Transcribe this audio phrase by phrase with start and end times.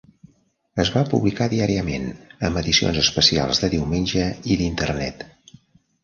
[0.83, 2.07] Es va publicar diàriament
[2.49, 5.27] amb edicions especials de diumenge i d'Internet.